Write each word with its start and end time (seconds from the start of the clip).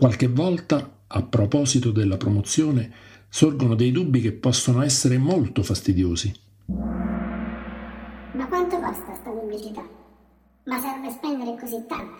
qualche 0.00 0.28
volta, 0.28 1.02
a 1.08 1.22
proposito 1.22 1.90
della 1.90 2.16
promozione, 2.16 2.90
sorgono 3.28 3.74
dei 3.74 3.92
dubbi 3.92 4.22
che 4.22 4.32
possono 4.32 4.80
essere 4.80 5.18
molto 5.18 5.62
fastidiosi. 5.62 6.32
Ma 8.32 8.46
quanto 8.48 8.80
costa 8.80 9.14
sta 9.14 9.28
pubblicità? 9.30 9.86
Ma 10.64 10.80
serve 10.80 11.10
spendere 11.10 11.54
così 11.60 11.84
tanto? 11.86 12.16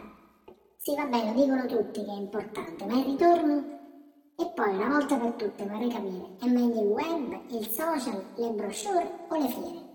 Sì, 0.77 0.95
vabbè, 0.95 1.33
lo 1.33 1.41
dicono 1.41 1.65
tutti 1.65 2.05
che 2.05 2.11
è 2.11 2.19
importante, 2.19 2.85
ma 2.85 2.99
il 2.99 3.05
ritorno? 3.07 3.65
E 4.37 4.53
poi, 4.55 4.75
una 4.75 4.89
volta 4.89 5.17
per 5.17 5.31
tutte, 5.31 5.65
vorrei 5.65 5.89
capire, 5.89 6.37
è 6.39 6.47
meglio 6.49 6.83
il 6.83 6.89
web, 6.89 7.41
il 7.49 7.67
social, 7.67 8.23
le 8.37 8.51
brochure 8.51 9.11
o 9.27 9.39
le 9.41 9.49
fiere? 9.49 9.89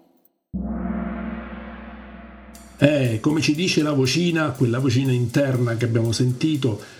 Eh, 2.78 3.20
come 3.20 3.42
ci 3.42 3.54
dice 3.54 3.84
la 3.84 3.94
vocina, 3.94 4.50
quella 4.54 4.80
vocina 4.80 5.12
interna 5.12 5.76
che 5.76 5.86
abbiamo 5.86 6.12
sentito, 6.12 6.95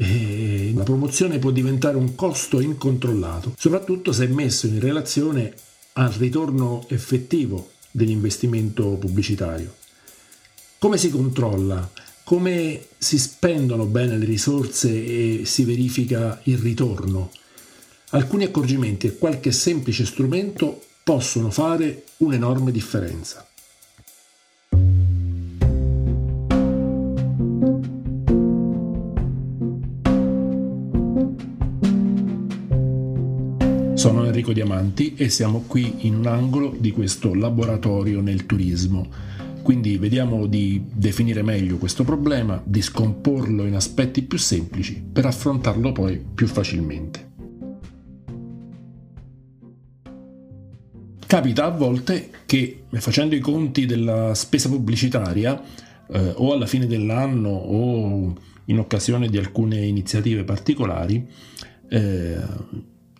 eh, 0.00 0.72
la 0.74 0.84
promozione 0.84 1.38
può 1.38 1.50
diventare 1.50 1.96
un 1.96 2.14
costo 2.14 2.60
incontrollato, 2.60 3.54
soprattutto 3.58 4.12
se 4.12 4.28
messo 4.28 4.66
in 4.66 4.78
relazione 4.78 5.52
al 5.94 6.12
ritorno 6.12 6.84
effettivo 6.88 7.72
dell'investimento 7.90 8.90
pubblicitario. 8.90 9.74
Come 10.78 10.96
si 10.98 11.10
controlla? 11.10 11.90
Come 12.22 12.86
si 12.96 13.18
spendono 13.18 13.86
bene 13.86 14.16
le 14.16 14.24
risorse 14.24 14.88
e 14.90 15.42
si 15.44 15.64
verifica 15.64 16.40
il 16.44 16.58
ritorno? 16.58 17.32
Alcuni 18.10 18.44
accorgimenti 18.44 19.08
e 19.08 19.18
qualche 19.18 19.50
semplice 19.50 20.06
strumento 20.06 20.80
possono 21.02 21.50
fare 21.50 22.04
un'enorme 22.18 22.70
differenza. 22.70 23.47
Sono 33.98 34.24
Enrico 34.24 34.52
Diamanti 34.52 35.14
e 35.16 35.28
siamo 35.28 35.64
qui 35.66 36.06
in 36.06 36.14
un 36.14 36.28
angolo 36.28 36.72
di 36.78 36.92
questo 36.92 37.34
laboratorio 37.34 38.20
nel 38.20 38.46
turismo. 38.46 39.08
Quindi 39.60 39.98
vediamo 39.98 40.46
di 40.46 40.84
definire 40.92 41.42
meglio 41.42 41.78
questo 41.78 42.04
problema, 42.04 42.62
di 42.64 42.80
scomporlo 42.80 43.66
in 43.66 43.74
aspetti 43.74 44.22
più 44.22 44.38
semplici 44.38 45.02
per 45.02 45.26
affrontarlo 45.26 45.90
poi 45.90 46.24
più 46.32 46.46
facilmente. 46.46 47.30
Capita 51.26 51.64
a 51.64 51.70
volte 51.70 52.30
che 52.46 52.84
facendo 52.92 53.34
i 53.34 53.40
conti 53.40 53.84
della 53.84 54.32
spesa 54.34 54.68
pubblicitaria 54.68 55.60
eh, 56.08 56.34
o 56.36 56.52
alla 56.52 56.66
fine 56.66 56.86
dell'anno 56.86 57.48
o 57.48 58.32
in 58.66 58.78
occasione 58.78 59.26
di 59.28 59.38
alcune 59.38 59.84
iniziative 59.84 60.44
particolari 60.44 61.28
eh, 61.88 62.36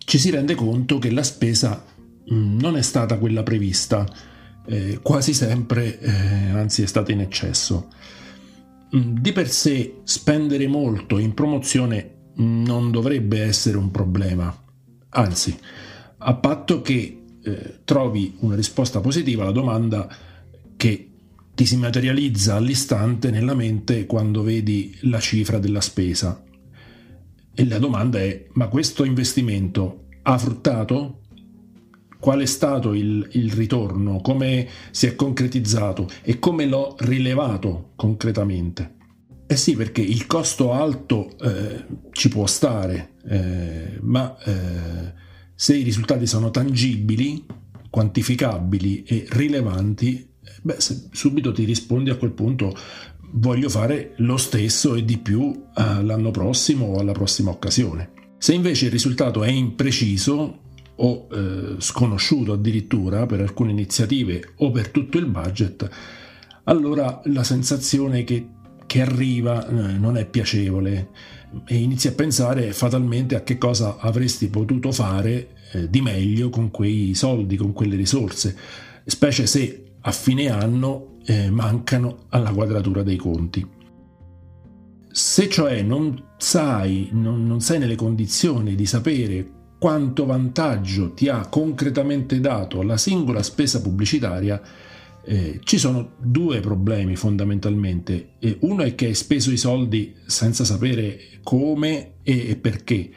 ci 0.09 0.17
si 0.17 0.31
rende 0.31 0.55
conto 0.55 0.97
che 0.97 1.11
la 1.11 1.21
spesa 1.21 1.85
mm, 2.33 2.57
non 2.59 2.75
è 2.75 2.81
stata 2.81 3.19
quella 3.19 3.43
prevista, 3.43 4.11
eh, 4.65 4.97
quasi 5.03 5.35
sempre, 5.35 5.99
eh, 5.99 6.49
anzi 6.49 6.81
è 6.81 6.87
stata 6.87 7.11
in 7.11 7.19
eccesso. 7.19 7.89
Mm, 8.95 9.17
di 9.19 9.31
per 9.31 9.47
sé 9.47 9.99
spendere 10.05 10.65
molto 10.65 11.19
in 11.19 11.35
promozione 11.35 12.31
non 12.37 12.89
dovrebbe 12.89 13.43
essere 13.43 13.77
un 13.77 13.91
problema, 13.91 14.51
anzi, 15.09 15.55
a 16.17 16.33
patto 16.33 16.81
che 16.81 17.21
eh, 17.43 17.79
trovi 17.85 18.35
una 18.39 18.55
risposta 18.55 19.01
positiva 19.01 19.43
alla 19.43 19.51
domanda 19.51 20.09
che 20.75 21.07
ti 21.53 21.67
si 21.67 21.77
materializza 21.77 22.55
all'istante 22.55 23.29
nella 23.29 23.53
mente 23.53 24.07
quando 24.07 24.41
vedi 24.41 24.97
la 25.01 25.19
cifra 25.19 25.59
della 25.59 25.81
spesa. 25.81 26.47
E 27.53 27.67
la 27.67 27.79
domanda 27.79 28.19
è, 28.19 28.47
ma 28.53 28.67
questo 28.67 29.03
investimento 29.03 30.05
ha 30.23 30.37
fruttato? 30.37 31.21
Qual 32.19 32.39
è 32.39 32.45
stato 32.45 32.93
il, 32.93 33.27
il 33.31 33.51
ritorno? 33.53 34.19
Come 34.21 34.67
si 34.91 35.07
è 35.07 35.15
concretizzato? 35.15 36.07
E 36.21 36.39
come 36.39 36.65
l'ho 36.65 36.95
rilevato 36.99 37.91
concretamente? 37.95 38.95
Eh 39.47 39.55
sì, 39.55 39.75
perché 39.75 40.01
il 40.01 40.27
costo 40.27 40.73
alto 40.73 41.35
eh, 41.39 41.85
ci 42.11 42.29
può 42.29 42.45
stare, 42.45 43.13
eh, 43.27 43.97
ma 44.01 44.37
eh, 44.43 45.13
se 45.55 45.75
i 45.75 45.81
risultati 45.81 46.27
sono 46.27 46.51
tangibili, 46.51 47.45
quantificabili 47.89 49.03
e 49.03 49.25
rilevanti, 49.29 50.29
beh, 50.61 50.77
subito 51.11 51.51
ti 51.51 51.63
rispondi 51.63 52.11
a 52.11 52.15
quel 52.15 52.31
punto 52.31 52.75
voglio 53.31 53.69
fare 53.69 54.13
lo 54.17 54.37
stesso 54.37 54.95
e 54.95 55.05
di 55.05 55.17
più 55.17 55.51
eh, 55.75 56.03
l'anno 56.03 56.31
prossimo 56.31 56.87
o 56.87 56.99
alla 56.99 57.11
prossima 57.11 57.51
occasione. 57.51 58.11
Se 58.37 58.53
invece 58.53 58.85
il 58.85 58.91
risultato 58.91 59.43
è 59.43 59.49
impreciso 59.49 60.59
o 60.95 61.27
eh, 61.31 61.75
sconosciuto 61.77 62.53
addirittura 62.53 63.25
per 63.25 63.41
alcune 63.41 63.71
iniziative 63.71 64.53
o 64.57 64.71
per 64.71 64.89
tutto 64.89 65.17
il 65.17 65.25
budget, 65.25 65.89
allora 66.63 67.21
la 67.25 67.43
sensazione 67.43 68.23
che, 68.23 68.47
che 68.85 69.01
arriva 69.01 69.67
eh, 69.67 69.97
non 69.97 70.17
è 70.17 70.25
piacevole 70.25 71.09
e 71.65 71.77
inizi 71.77 72.07
a 72.07 72.13
pensare 72.13 72.73
fatalmente 72.73 73.35
a 73.35 73.43
che 73.43 73.57
cosa 73.57 73.97
avresti 73.97 74.47
potuto 74.49 74.91
fare 74.91 75.55
eh, 75.71 75.89
di 75.89 76.01
meglio 76.01 76.49
con 76.49 76.69
quei 76.69 77.13
soldi, 77.15 77.55
con 77.55 77.73
quelle 77.73 77.95
risorse, 77.95 78.55
specie 79.05 79.47
se 79.47 79.83
a 80.01 80.11
fine 80.11 80.49
anno 80.49 81.08
eh, 81.25 81.49
mancano 81.49 82.25
alla 82.29 82.51
quadratura 82.51 83.03
dei 83.03 83.17
conti. 83.17 83.67
Se 85.11 85.49
cioè 85.49 85.81
non 85.81 86.33
sai, 86.37 87.09
non, 87.11 87.45
non 87.45 87.61
sei 87.61 87.79
nelle 87.79 87.95
condizioni 87.95 88.75
di 88.75 88.85
sapere 88.85 89.51
quanto 89.79 90.25
vantaggio 90.25 91.13
ti 91.13 91.29
ha 91.29 91.47
concretamente 91.47 92.39
dato 92.39 92.81
la 92.81 92.97
singola 92.97 93.41
spesa 93.41 93.81
pubblicitaria, 93.81 94.61
eh, 95.23 95.59
ci 95.63 95.77
sono 95.77 96.11
due 96.17 96.59
problemi 96.59 97.15
fondamentalmente. 97.15 98.31
Eh, 98.39 98.57
uno 98.61 98.83
è 98.83 98.95
che 98.95 99.07
hai 99.07 99.13
speso 99.13 99.51
i 99.51 99.57
soldi 99.57 100.15
senza 100.25 100.63
sapere 100.63 101.19
come 101.43 102.15
e, 102.23 102.57
perché, 102.57 103.09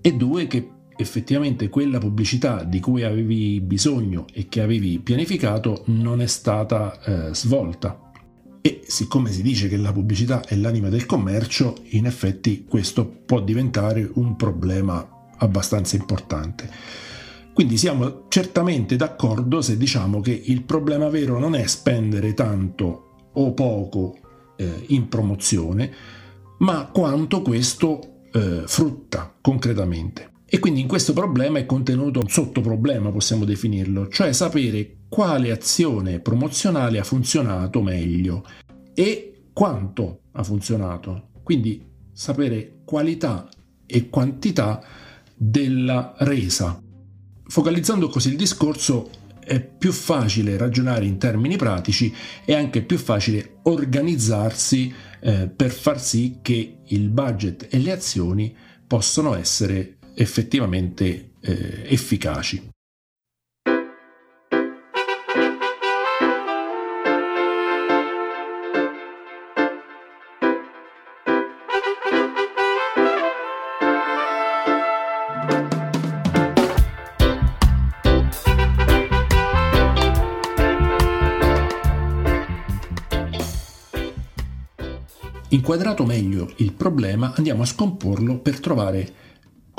e 0.00 0.12
due 0.14 0.46
che 0.46 0.68
effettivamente 1.02 1.68
quella 1.68 1.98
pubblicità 1.98 2.64
di 2.64 2.80
cui 2.80 3.02
avevi 3.02 3.60
bisogno 3.60 4.24
e 4.32 4.48
che 4.48 4.62
avevi 4.62 4.98
pianificato 4.98 5.82
non 5.86 6.22
è 6.22 6.26
stata 6.26 6.98
eh, 7.02 7.34
svolta. 7.34 8.10
E 8.62 8.82
siccome 8.86 9.30
si 9.30 9.42
dice 9.42 9.68
che 9.68 9.76
la 9.76 9.92
pubblicità 9.92 10.42
è 10.44 10.54
l'anima 10.54 10.88
del 10.88 11.04
commercio, 11.04 11.74
in 11.90 12.06
effetti 12.06 12.64
questo 12.64 13.06
può 13.06 13.40
diventare 13.40 14.08
un 14.14 14.36
problema 14.36 15.30
abbastanza 15.36 15.96
importante. 15.96 16.70
Quindi 17.52 17.76
siamo 17.76 18.26
certamente 18.28 18.96
d'accordo 18.96 19.60
se 19.60 19.76
diciamo 19.76 20.20
che 20.20 20.42
il 20.44 20.62
problema 20.62 21.08
vero 21.08 21.38
non 21.38 21.54
è 21.54 21.66
spendere 21.66 22.32
tanto 22.32 23.30
o 23.32 23.52
poco 23.52 24.16
eh, 24.56 24.84
in 24.88 25.08
promozione, 25.08 25.92
ma 26.58 26.86
quanto 26.86 27.42
questo 27.42 28.12
eh, 28.32 28.62
frutta 28.64 29.34
concretamente. 29.40 30.31
E 30.54 30.58
quindi 30.58 30.80
in 30.80 30.86
questo 30.86 31.14
problema 31.14 31.58
è 31.58 31.64
contenuto 31.64 32.20
un 32.20 32.28
sottoproblema, 32.28 33.10
possiamo 33.10 33.46
definirlo, 33.46 34.08
cioè 34.08 34.34
sapere 34.34 34.96
quale 35.08 35.50
azione 35.50 36.20
promozionale 36.20 36.98
ha 36.98 37.04
funzionato 37.04 37.80
meglio 37.80 38.44
e 38.92 39.44
quanto 39.54 40.24
ha 40.32 40.42
funzionato. 40.42 41.30
Quindi 41.42 41.82
sapere 42.12 42.80
qualità 42.84 43.48
e 43.86 44.10
quantità 44.10 44.84
della 45.34 46.12
resa. 46.18 46.78
Focalizzando 47.44 48.10
così 48.10 48.28
il 48.28 48.36
discorso 48.36 49.08
è 49.40 49.58
più 49.58 49.90
facile 49.90 50.58
ragionare 50.58 51.06
in 51.06 51.16
termini 51.16 51.56
pratici 51.56 52.12
e 52.44 52.54
anche 52.54 52.82
più 52.82 52.98
facile 52.98 53.60
organizzarsi 53.62 54.92
eh, 55.18 55.48
per 55.48 55.70
far 55.70 55.98
sì 55.98 56.40
che 56.42 56.80
il 56.88 57.08
budget 57.08 57.68
e 57.70 57.78
le 57.78 57.92
azioni 57.92 58.54
possano 58.86 59.34
essere 59.34 59.96
effettivamente 60.14 61.32
eh, 61.40 61.84
efficaci. 61.86 62.70
Inquadrato 85.52 86.04
meglio 86.04 86.50
il 86.56 86.72
problema, 86.72 87.34
andiamo 87.36 87.62
a 87.62 87.66
scomporlo 87.66 88.38
per 88.38 88.58
trovare 88.58 89.31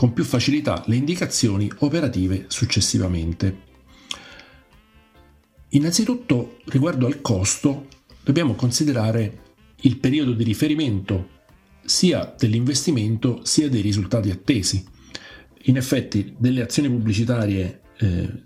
con 0.03 0.11
più 0.11 0.25
facilità 0.25 0.83
le 0.87 0.97
indicazioni 0.97 1.71
operative 1.77 2.47
successivamente. 2.49 3.57
Innanzitutto, 5.69 6.57
riguardo 6.65 7.05
al 7.05 7.21
costo, 7.21 7.87
dobbiamo 8.21 8.53
considerare 8.53 9.53
il 9.83 9.97
periodo 9.99 10.33
di 10.33 10.43
riferimento 10.43 11.29
sia 11.85 12.35
dell'investimento 12.37 13.45
sia 13.45 13.69
dei 13.69 13.79
risultati 13.79 14.29
attesi. 14.29 14.83
In 15.67 15.77
effetti 15.77 16.35
delle 16.37 16.63
azioni 16.63 16.89
pubblicitarie 16.89 17.81
eh, 17.99 18.43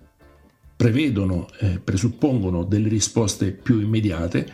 prevedono, 0.75 1.47
eh, 1.59 1.79
presuppongono 1.79 2.65
delle 2.65 2.87
risposte 2.87 3.51
più 3.51 3.79
immediate, 3.79 4.47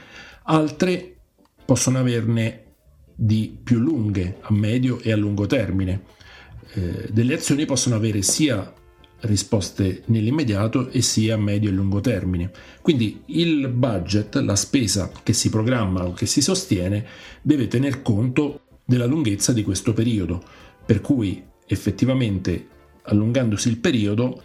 altre 0.43 1.17
possono 1.65 1.97
averne 1.97 2.75
di 3.13 3.59
più 3.61 3.79
lunghe 3.79 4.37
a 4.39 4.53
medio 4.53 5.01
e 5.01 5.11
a 5.11 5.17
lungo 5.17 5.45
termine. 5.47 6.21
Eh, 6.73 7.09
delle 7.11 7.35
azioni 7.35 7.65
possono 7.65 7.95
avere 7.95 8.21
sia 8.21 8.73
risposte 9.21 10.03
nell'immediato 10.07 10.89
e 10.89 11.01
sia 11.01 11.35
a 11.35 11.37
medio 11.37 11.69
e 11.69 11.73
lungo 11.73 12.01
termine. 12.01 12.51
Quindi 12.81 13.21
il 13.27 13.69
budget, 13.69 14.35
la 14.35 14.55
spesa 14.55 15.11
che 15.23 15.33
si 15.33 15.49
programma 15.49 16.05
o 16.05 16.13
che 16.13 16.25
si 16.25 16.41
sostiene, 16.41 17.05
deve 17.41 17.67
tener 17.67 18.01
conto 18.01 18.61
della 18.85 19.05
lunghezza 19.05 19.53
di 19.53 19.63
questo 19.63 19.93
periodo, 19.93 20.43
per 20.85 21.01
cui 21.01 21.41
effettivamente 21.65 22.67
allungandosi 23.03 23.69
il 23.69 23.77
periodo 23.77 24.43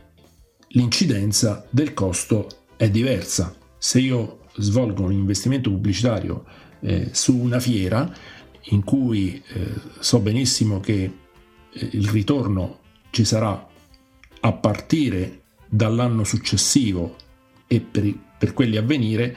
l'incidenza 0.68 1.66
del 1.70 1.94
costo 1.94 2.46
è 2.76 2.88
diversa. 2.90 3.56
Se 3.78 3.98
io 3.98 4.40
svolgo 4.56 5.02
un 5.02 5.12
investimento 5.12 5.70
pubblicitario 5.70 6.44
eh, 6.80 7.08
su 7.12 7.36
una 7.36 7.58
fiera 7.58 8.12
in 8.70 8.84
cui 8.84 9.42
eh, 9.54 9.72
so 9.98 10.20
benissimo 10.20 10.78
che 10.80 11.10
il 11.92 12.08
ritorno 12.08 12.78
ci 13.10 13.24
sarà 13.24 13.66
a 14.40 14.52
partire 14.52 15.42
dall'anno 15.68 16.24
successivo 16.24 17.16
e 17.66 17.80
per, 17.80 18.12
per 18.38 18.54
quelli 18.54 18.76
a 18.76 18.82
venire, 18.82 19.36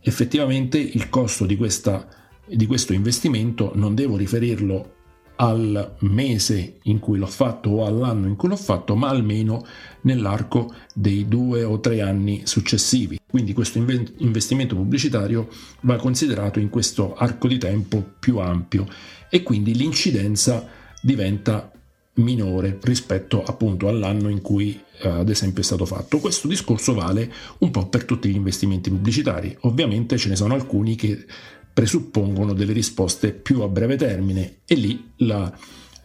effettivamente 0.00 0.78
il 0.78 1.08
costo 1.08 1.46
di, 1.46 1.56
questa, 1.56 2.06
di 2.46 2.66
questo 2.66 2.92
investimento 2.92 3.72
non 3.74 3.94
devo 3.94 4.16
riferirlo 4.16 4.92
al 5.36 5.96
mese 6.00 6.78
in 6.82 7.00
cui 7.00 7.18
l'ho 7.18 7.26
fatto 7.26 7.70
o 7.70 7.86
all'anno 7.86 8.28
in 8.28 8.36
cui 8.36 8.48
l'ho 8.48 8.56
fatto, 8.56 8.94
ma 8.94 9.08
almeno 9.08 9.64
nell'arco 10.02 10.72
dei 10.94 11.26
due 11.26 11.64
o 11.64 11.80
tre 11.80 12.02
anni 12.02 12.42
successivi. 12.44 13.18
Quindi 13.26 13.52
questo 13.52 13.78
investimento 13.78 14.76
pubblicitario 14.76 15.48
va 15.80 15.96
considerato 15.96 16.60
in 16.60 16.68
questo 16.68 17.16
arco 17.16 17.48
di 17.48 17.58
tempo 17.58 18.04
più 18.18 18.38
ampio 18.38 18.86
e 19.28 19.42
quindi 19.42 19.74
l'incidenza 19.74 20.82
diventa 21.04 21.70
minore 22.14 22.78
rispetto 22.82 23.42
appunto 23.42 23.88
all'anno 23.88 24.30
in 24.30 24.40
cui 24.40 24.80
eh, 25.02 25.08
ad 25.08 25.28
esempio 25.28 25.60
è 25.60 25.64
stato 25.64 25.84
fatto. 25.84 26.18
Questo 26.18 26.48
discorso 26.48 26.94
vale 26.94 27.30
un 27.58 27.70
po' 27.70 27.88
per 27.88 28.04
tutti 28.04 28.30
gli 28.30 28.36
investimenti 28.36 28.88
pubblicitari. 28.88 29.54
Ovviamente 29.62 30.16
ce 30.16 30.30
ne 30.30 30.36
sono 30.36 30.54
alcuni 30.54 30.94
che 30.94 31.26
presuppongono 31.74 32.54
delle 32.54 32.72
risposte 32.72 33.32
più 33.32 33.60
a 33.60 33.68
breve 33.68 33.96
termine 33.96 34.60
e 34.64 34.76
lì 34.76 35.12
la, 35.16 35.52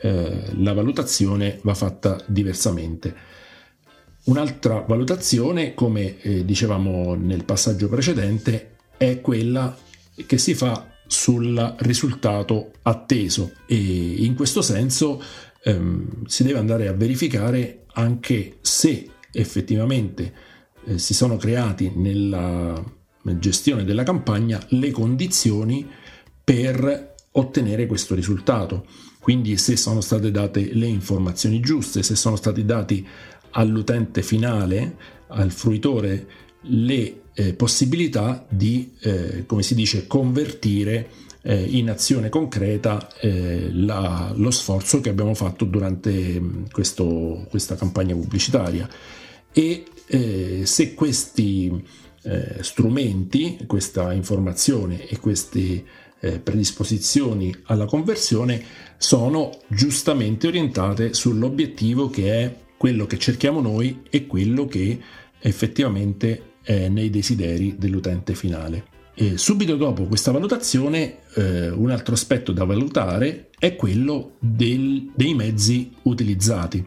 eh, 0.01 0.43
la 0.57 0.73
valutazione 0.73 1.59
va 1.61 1.73
fatta 1.73 2.21
diversamente. 2.25 3.15
Un'altra 4.25 4.83
valutazione, 4.85 5.73
come 5.73 6.19
eh, 6.21 6.43
dicevamo 6.43 7.15
nel 7.15 7.45
passaggio 7.45 7.87
precedente, 7.87 8.75
è 8.97 9.21
quella 9.21 9.77
che 10.25 10.37
si 10.37 10.53
fa 10.53 10.88
sul 11.09 11.75
risultato 11.79 12.73
atteso 12.83 13.53
e 13.65 13.75
in 13.75 14.35
questo 14.35 14.61
senso 14.61 15.19
ehm, 15.63 16.25
si 16.25 16.43
deve 16.43 16.59
andare 16.59 16.87
a 16.87 16.93
verificare 16.93 17.85
anche 17.93 18.57
se 18.61 19.09
effettivamente 19.31 20.33
eh, 20.85 20.99
si 20.99 21.15
sono 21.15 21.35
creati 21.37 21.91
nella 21.95 22.81
gestione 23.39 23.83
della 23.83 24.03
campagna 24.03 24.63
le 24.69 24.91
condizioni 24.91 25.87
per 26.43 27.15
ottenere 27.31 27.87
questo 27.87 28.13
risultato. 28.13 28.85
Quindi 29.19 29.57
se 29.57 29.77
sono 29.77 30.01
state 30.01 30.29
date 30.29 30.73
le 30.73 30.87
informazioni 30.87 31.59
giuste, 31.59 32.03
se 32.03 32.15
sono 32.15 32.35
stati 32.35 32.65
dati 32.65 33.05
all'utente 33.51 34.21
finale, 34.21 34.95
al 35.29 35.51
fruitore, 35.51 36.27
le 36.61 37.21
eh, 37.33 37.53
possibilità 37.53 38.45
di, 38.49 38.93
eh, 39.01 39.45
come 39.45 39.63
si 39.63 39.75
dice, 39.75 40.07
convertire 40.07 41.09
eh, 41.41 41.55
in 41.55 41.89
azione 41.89 42.29
concreta 42.29 43.07
eh, 43.19 43.69
la, 43.71 44.33
lo 44.35 44.51
sforzo 44.51 44.99
che 44.99 45.09
abbiamo 45.09 45.33
fatto 45.33 45.65
durante 45.65 46.11
mm, 46.11 46.65
questo, 46.71 47.45
questa 47.49 47.75
campagna 47.75 48.13
pubblicitaria. 48.13 48.87
E 49.51 49.85
eh, 50.07 50.61
se 50.65 50.93
questi 50.93 51.83
eh, 52.23 52.57
strumenti, 52.61 53.59
questa 53.65 54.13
informazione 54.13 55.07
e 55.07 55.17
queste 55.19 55.83
predisposizioni 56.19 57.55
alla 57.67 57.85
conversione 57.85 58.61
sono 58.97 59.51
giustamente 59.69 60.47
orientate 60.47 61.13
sull'obiettivo 61.13 62.09
che 62.09 62.43
è 62.43 62.55
quello 62.75 63.05
che 63.05 63.17
cerchiamo 63.17 63.61
noi 63.61 64.01
e 64.09 64.27
quello 64.27 64.65
che 64.65 64.99
effettivamente 65.39 66.48
è 66.69 66.87
nei 66.87 67.09
desideri 67.09 67.77
dell'utente 67.79 68.35
finale. 68.35 68.83
E 69.15 69.39
subito 69.39 69.75
dopo 69.75 70.03
questa 70.03 70.29
valutazione, 70.31 71.21
eh, 71.33 71.69
un 71.69 71.89
altro 71.89 72.13
aspetto 72.13 72.51
da 72.51 72.63
valutare 72.63 73.49
è 73.57 73.75
quello 73.75 74.35
del, 74.37 75.09
dei 75.15 75.33
mezzi 75.33 75.91
utilizzati. 76.03 76.85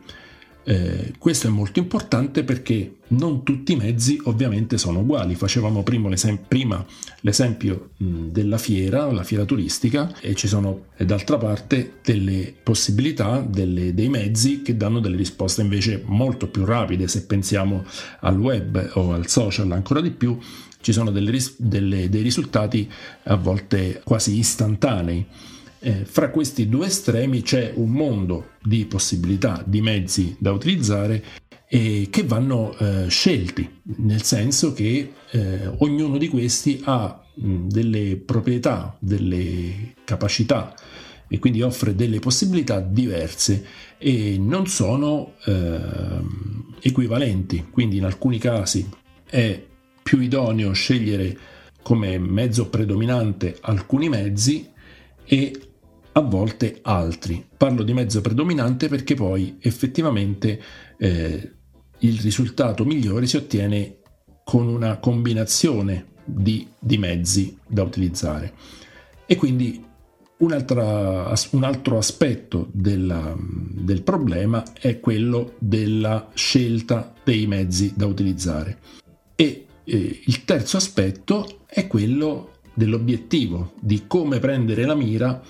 Eh, 0.65 1.15
questo 1.19 1.49
è 1.49 1.51
molto 1.51 1.81
importante 1.81 2.45
perché 2.45 2.99
non 3.09 3.43
tutti 3.43 3.73
i 3.73 3.77
mezzi 3.77 4.21
ovviamente 4.25 4.79
sono 4.79 5.01
uguali. 5.01 5.35
Facevamo 5.35 5.83
prima, 5.83 6.09
l'esem- 6.09 6.39
prima 6.47 6.85
l'esempio 7.21 7.91
della 7.97 8.59
fiera, 8.59 9.11
la 9.11 9.25
fiera 9.25 9.45
turistica, 9.45 10.13
e 10.21 10.35
ci 10.35 10.47
sono 10.47 10.87
e 10.97 11.05
d'altra 11.05 11.37
parte 11.37 11.95
delle 12.03 12.55
possibilità, 12.63 13.41
delle, 13.41 13.93
dei 13.93 14.09
mezzi 14.09 14.63
che 14.63 14.77
danno 14.77 15.01
delle 15.01 15.17
risposte 15.17 15.63
invece 15.63 16.03
molto 16.07 16.49
più 16.49 16.65
rapide. 16.65 17.09
Se 17.09 17.27
pensiamo 17.27 17.85
al 18.21 18.39
web 18.39 18.91
o 18.95 19.13
al 19.13 19.27
social, 19.27 19.71
ancora 19.73 20.01
di 20.01 20.11
più, 20.11 20.39
ci 20.81 20.93
sono 20.93 21.11
delle, 21.11 21.37
delle, 21.57 22.09
dei 22.09 22.23
risultati 22.23 22.91
a 23.25 23.37
volte 23.37 24.01
quasi 24.05 24.39
istantanei. 24.39 25.27
Eh, 25.85 26.05
fra 26.05 26.31
questi 26.31 26.69
due 26.69 26.87
estremi 26.87 27.43
c'è 27.43 27.73
un 27.75 27.91
mondo 27.91 28.51
di 28.63 28.87
possibilità, 28.87 29.65
di 29.67 29.81
mezzi 29.81 30.37
da 30.39 30.53
utilizzare 30.53 31.25
e 31.67 32.07
che 32.09 32.23
vanno 32.23 32.77
eh, 32.79 33.09
scelti, 33.09 33.81
nel 33.97 34.23
senso 34.23 34.73
che 34.75 35.13
eh, 35.33 35.67
ognuno 35.79 36.19
di 36.19 36.29
questi 36.29 36.81
ha 36.85 37.21
mh, 37.35 37.67
delle 37.67 38.17
proprietà, 38.17 38.97
delle 39.01 39.95
capacità 40.05 40.73
e 41.27 41.41
quindi 41.41 41.63
offre 41.63 41.97
delle 41.97 42.21
possibilità 42.21 42.79
diverse 42.79 43.65
e 43.99 44.37
non 44.39 44.69
sono 44.69 45.33
ehm, 45.47 46.77
equivalenti. 46.81 47.67
Quindi 47.73 47.97
in 47.97 48.05
alcuni 48.05 48.39
casi 48.39 48.89
è 49.25 49.61
più 50.01 50.21
idoneo 50.21 50.71
scegliere 50.73 51.37
come 51.83 52.19
mezzo 52.19 52.69
predominante 52.69 53.57
alcuni 53.63 54.09
mezzi 54.09 54.71
e 55.25 55.72
a 56.13 56.21
volte 56.21 56.79
altri. 56.83 57.45
Parlo 57.57 57.83
di 57.83 57.93
mezzo 57.93 58.21
predominante 58.21 58.89
perché 58.89 59.15
poi 59.15 59.57
effettivamente 59.61 60.61
eh, 60.99 61.53
il 61.99 62.21
risultato 62.21 62.85
migliore 62.85 63.27
si 63.27 63.37
ottiene 63.37 63.99
con 64.45 64.67
una 64.67 64.99
combinazione 64.99 66.07
di, 66.25 66.67
di 66.79 66.99
mezzi 66.99 67.57
da 67.67 67.83
utilizzare. 67.83 68.53
E 69.27 69.37
quindi 69.37 69.83
un 70.39 70.53
altro 71.63 71.99
aspetto 71.99 72.69
della, 72.73 73.35
del 73.39 74.03
problema 74.03 74.65
è 74.73 74.99
quello 74.99 75.55
della 75.59 76.31
scelta 76.35 77.15
dei 77.23 77.47
mezzi 77.47 77.93
da 77.95 78.07
utilizzare. 78.07 78.79
E 79.37 79.67
eh, 79.85 80.21
il 80.25 80.45
terzo 80.45 80.77
aspetto 80.77 81.61
è 81.67 81.87
quello 81.87 82.51
dell'obiettivo, 82.75 83.75
di 83.81 84.05
come 84.07 84.41
prendere 84.41 84.85
la 84.85 84.95
mira 84.95 85.41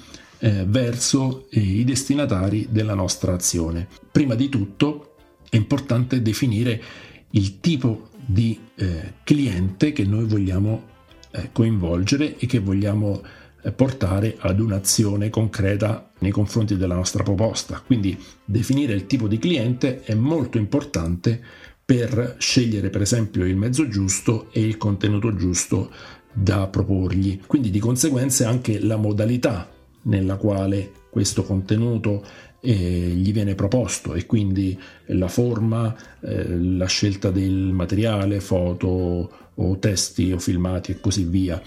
eh, 0.42 0.64
verso 0.66 1.46
eh, 1.50 1.60
i 1.60 1.84
destinatari 1.84 2.66
della 2.70 2.94
nostra 2.94 3.32
azione. 3.32 3.86
Prima 4.10 4.34
di 4.34 4.48
tutto 4.48 5.14
è 5.48 5.54
importante 5.54 6.20
definire 6.20 6.82
il 7.30 7.60
tipo 7.60 8.08
di 8.24 8.58
eh, 8.74 9.14
cliente 9.22 9.92
che 9.92 10.04
noi 10.04 10.24
vogliamo 10.24 10.90
eh, 11.30 11.50
coinvolgere 11.52 12.36
e 12.38 12.46
che 12.46 12.58
vogliamo 12.58 13.22
eh, 13.62 13.70
portare 13.70 14.36
ad 14.40 14.58
un'azione 14.58 15.30
concreta 15.30 16.10
nei 16.18 16.32
confronti 16.32 16.76
della 16.76 16.96
nostra 16.96 17.22
proposta. 17.22 17.80
Quindi 17.84 18.18
definire 18.44 18.94
il 18.94 19.06
tipo 19.06 19.28
di 19.28 19.38
cliente 19.38 20.02
è 20.02 20.14
molto 20.14 20.58
importante 20.58 21.40
per 21.84 22.34
scegliere 22.38 22.90
per 22.90 23.02
esempio 23.02 23.44
il 23.44 23.56
mezzo 23.56 23.86
giusto 23.86 24.48
e 24.50 24.60
il 24.60 24.76
contenuto 24.76 25.36
giusto 25.36 25.92
da 26.32 26.66
proporgli. 26.66 27.38
Quindi 27.46 27.70
di 27.70 27.78
conseguenza 27.78 28.48
anche 28.48 28.80
la 28.80 28.96
modalità 28.96 29.68
nella 30.02 30.36
quale 30.36 30.90
questo 31.10 31.44
contenuto 31.44 32.24
eh, 32.60 32.72
gli 32.72 33.32
viene 33.32 33.54
proposto 33.54 34.14
e 34.14 34.24
quindi 34.24 34.78
la 35.06 35.28
forma, 35.28 35.94
eh, 36.20 36.58
la 36.58 36.86
scelta 36.86 37.30
del 37.30 37.70
materiale, 37.72 38.40
foto 38.40 39.30
o 39.54 39.78
testi 39.78 40.32
o 40.32 40.38
filmati 40.38 40.92
e 40.92 41.00
così 41.00 41.24
via. 41.24 41.60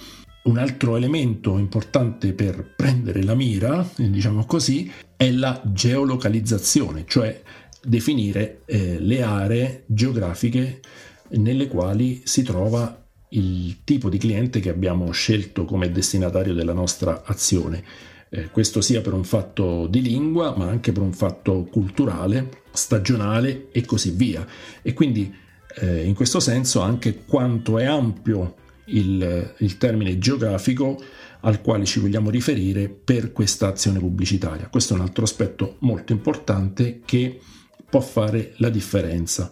Un 0.44 0.58
altro 0.58 0.96
elemento 0.96 1.58
importante 1.58 2.34
per 2.34 2.74
prendere 2.76 3.24
la 3.24 3.36
mira, 3.36 3.88
diciamo 3.96 4.46
così, 4.46 4.92
è 5.16 5.32
la 5.32 5.60
geolocalizzazione, 5.64 7.04
cioè 7.08 7.42
definire 7.84 8.62
eh, 8.66 8.98
le 9.00 9.22
aree 9.22 9.84
geografiche 9.88 10.82
nelle 11.30 11.68
quali 11.68 12.22
si 12.26 12.44
trova 12.44 13.04
il 13.30 13.84
tipo 13.84 14.10
di 14.10 14.18
cliente 14.18 14.60
che 14.60 14.70
abbiamo 14.70 15.12
scelto 15.12 15.66
come 15.66 15.92
destinatario 15.92 16.54
della 16.54 16.74
nostra 16.74 17.24
azione. 17.26 17.84
Eh, 18.30 18.50
questo 18.50 18.82
sia 18.82 19.02
per 19.02 19.14
un 19.14 19.24
fatto 19.24 19.88
di 19.88 20.02
lingua, 20.02 20.56
ma 20.56 20.68
anche 20.68 20.92
per 20.92 21.02
un 21.02 21.14
fatto 21.14 21.64
culturale, 21.64 22.64
stagionale 22.72 23.68
e 23.72 23.86
così 23.86 24.12
via. 24.12 24.46
E 24.82 24.94
quindi 24.94 25.34
eh, 25.78 26.04
in 26.04 26.16
questo 26.16 26.40
senso 26.40 26.82
anche 26.82 27.24
quanto 27.26 27.78
è 27.78 27.86
ampio 27.86 28.56
il, 28.86 29.54
il 29.58 29.78
termine 29.78 30.18
geografico 30.18 31.02
al 31.42 31.62
quale 31.62 31.86
ci 31.86 32.00
vogliamo 32.00 32.30
riferire 32.30 32.90
per 32.90 33.32
questa 33.32 33.68
azione 33.68 34.00
pubblicitaria. 34.00 34.68
Questo 34.68 34.94
è 34.94 34.98
un 34.98 35.04
altro 35.04 35.24
aspetto 35.24 35.76
molto 35.80 36.12
importante 36.12 37.02
che 37.06 37.40
può 37.88 38.02
fare 38.02 38.54
la 38.58 38.70
differenza. 38.70 39.50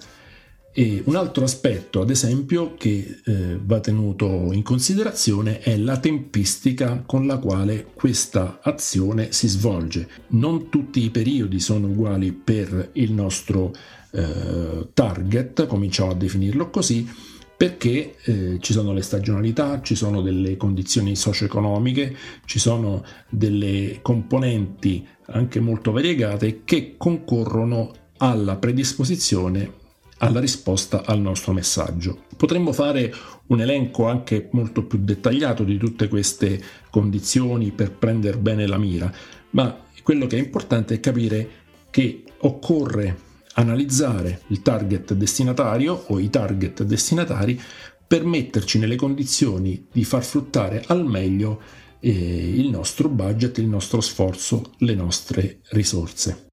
E 0.76 1.04
un 1.06 1.16
altro 1.16 1.44
aspetto, 1.44 2.02
ad 2.02 2.10
esempio, 2.10 2.74
che 2.76 3.20
eh, 3.24 3.60
va 3.64 3.80
tenuto 3.80 4.50
in 4.52 4.64
considerazione 4.64 5.60
è 5.60 5.78
la 5.78 6.00
tempistica 6.00 7.04
con 7.06 7.28
la 7.28 7.38
quale 7.38 7.86
questa 7.94 8.60
azione 8.64 9.32
si 9.34 9.48
svolge. 9.48 10.10
Non 10.30 10.70
tutti 10.70 11.04
i 11.04 11.12
periodi 11.12 11.60
sono 11.60 11.86
uguali 11.86 12.32
per 12.32 12.90
il 12.94 13.12
nostro 13.12 13.72
eh, 14.10 14.88
target, 14.96 15.68
cominciamo 15.68 16.10
a 16.10 16.16
definirlo 16.16 16.72
così, 16.72 17.08
perché 17.56 18.16
eh, 18.24 18.58
ci 18.60 18.74
sono 18.74 18.94
le 18.94 19.04
stagionalità, 19.04 19.80
ci 19.84 19.94
sono 19.94 20.24
delle 20.24 20.58
condizioni 20.58 21.16
socio-economiche, 21.16 22.16
ci 22.46 22.58
sono 22.58 23.04
delle 23.30 24.00
componenti 24.02 25.06
anche 25.28 25.60
molto 25.60 25.92
variegate 25.92 26.62
che 26.66 26.96
concorrono 26.98 27.92
alla 28.18 28.56
predisposizione 28.56 29.82
alla 30.24 30.40
risposta 30.40 31.04
al 31.06 31.20
nostro 31.20 31.52
messaggio. 31.52 32.24
Potremmo 32.38 32.72
fare 32.72 33.14
un 33.48 33.60
elenco 33.60 34.08
anche 34.08 34.48
molto 34.54 34.86
più 34.86 35.00
dettagliato 35.00 35.66
di 35.66 35.78
tutte 35.78 36.08
queste 36.08 36.62
condizioni 36.90 37.72
per 37.72 37.92
prendere 37.92 38.38
bene 38.38 38.66
la 38.66 38.78
mira, 38.78 39.12
ma 39.52 39.84
quello 40.02 40.26
che 40.26 40.38
è 40.38 40.40
importante 40.40 40.96
è 40.96 41.00
capire 41.02 41.50
che 41.90 42.24
occorre 42.40 43.32
analizzare 43.56 44.42
il 44.48 44.62
target 44.62 45.14
destinatario 45.14 46.06
o 46.08 46.20
i 46.20 46.30
target 46.30 46.84
destinatari 46.84 47.60
per 48.08 48.26
metterci 48.26 48.80
nelle 48.80 48.96
condizioni 48.96 49.88
di 49.92 50.06
far 50.06 50.24
fruttare 50.24 50.84
al 50.88 51.06
meglio 51.06 51.62
eh, 52.00 52.10
il 52.10 52.70
nostro 52.70 53.10
budget, 53.10 53.58
il 53.58 53.68
nostro 53.68 54.00
sforzo, 54.00 54.72
le 54.78 54.96
nostre 54.96 55.60
risorse. 55.72 56.52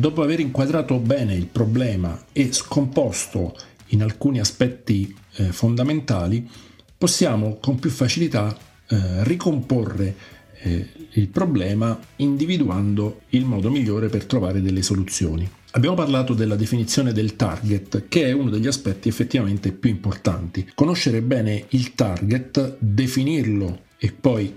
Dopo 0.00 0.22
aver 0.22 0.40
inquadrato 0.40 0.98
bene 0.98 1.34
il 1.34 1.46
problema 1.46 2.18
e 2.32 2.52
scomposto 2.52 3.54
in 3.88 4.02
alcuni 4.02 4.40
aspetti 4.40 5.14
eh, 5.36 5.52
fondamentali, 5.52 6.48
possiamo 6.96 7.58
con 7.60 7.78
più 7.78 7.90
facilità 7.90 8.56
eh, 8.88 9.24
ricomporre 9.24 10.38
eh, 10.62 10.88
il 11.12 11.28
problema 11.28 11.98
individuando 12.16 13.22
il 13.30 13.44
modo 13.44 13.70
migliore 13.70 14.08
per 14.08 14.24
trovare 14.24 14.62
delle 14.62 14.82
soluzioni. 14.82 15.48
Abbiamo 15.72 15.96
parlato 15.96 16.34
della 16.34 16.56
definizione 16.56 17.12
del 17.12 17.36
target, 17.36 18.08
che 18.08 18.24
è 18.24 18.32
uno 18.32 18.50
degli 18.50 18.66
aspetti 18.66 19.08
effettivamente 19.08 19.70
più 19.70 19.90
importanti. 19.90 20.68
Conoscere 20.74 21.22
bene 21.22 21.66
il 21.70 21.94
target, 21.94 22.76
definirlo 22.78 23.82
e 23.98 24.12
poi 24.12 24.52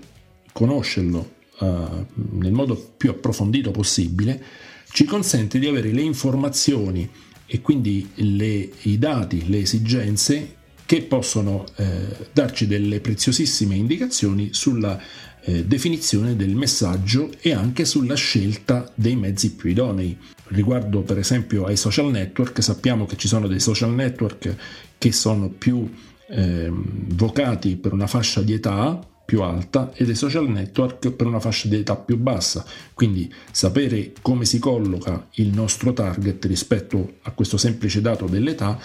conoscerlo 0.52 1.30
uh, 1.60 2.06
nel 2.32 2.52
modo 2.52 2.94
più 2.96 3.10
approfondito 3.10 3.70
possibile 3.70 4.42
ci 4.94 5.06
consente 5.06 5.58
di 5.58 5.66
avere 5.66 5.90
le 5.90 6.02
informazioni 6.02 7.10
e 7.46 7.60
quindi 7.60 8.10
le, 8.14 8.70
i 8.82 8.96
dati, 8.96 9.48
le 9.48 9.58
esigenze 9.58 10.54
che 10.86 11.02
possono 11.02 11.64
eh, 11.74 12.28
darci 12.32 12.68
delle 12.68 13.00
preziosissime 13.00 13.74
indicazioni 13.74 14.50
sulla 14.52 14.96
eh, 15.42 15.64
definizione 15.64 16.36
del 16.36 16.54
messaggio 16.54 17.32
e 17.40 17.52
anche 17.52 17.84
sulla 17.84 18.14
scelta 18.14 18.88
dei 18.94 19.16
mezzi 19.16 19.56
più 19.56 19.70
idonei. 19.70 20.16
Riguardo 20.50 21.00
per 21.00 21.18
esempio 21.18 21.64
ai 21.64 21.76
social 21.76 22.12
network, 22.12 22.62
sappiamo 22.62 23.04
che 23.04 23.16
ci 23.16 23.26
sono 23.26 23.48
dei 23.48 23.58
social 23.58 23.92
network 23.92 24.54
che 24.96 25.10
sono 25.10 25.48
più 25.48 25.92
eh, 26.28 26.70
vocati 26.70 27.74
per 27.74 27.92
una 27.92 28.06
fascia 28.06 28.42
di 28.42 28.52
età, 28.52 29.04
più 29.24 29.42
alta 29.42 29.92
e 29.94 30.04
dei 30.04 30.14
social 30.14 30.48
network 30.48 31.10
per 31.12 31.26
una 31.26 31.40
fascia 31.40 31.68
di 31.68 31.76
età 31.76 31.96
più 31.96 32.18
bassa. 32.18 32.64
Quindi 32.92 33.32
sapere 33.50 34.12
come 34.20 34.44
si 34.44 34.58
colloca 34.58 35.28
il 35.34 35.48
nostro 35.48 35.92
target 35.92 36.44
rispetto 36.44 37.14
a 37.22 37.30
questo 37.30 37.56
semplice 37.56 38.00
dato 38.00 38.26
dell'età 38.26 38.78